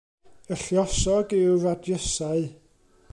Y 0.53 0.55
lluosog 0.61 1.35
yw 1.41 1.61
radiysau. 1.65 2.43